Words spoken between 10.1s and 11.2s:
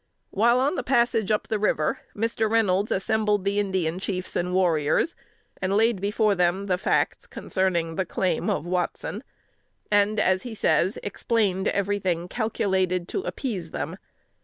as he says,